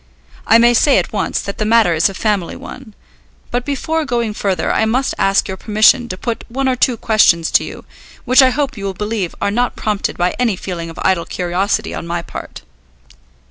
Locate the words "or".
6.67-6.75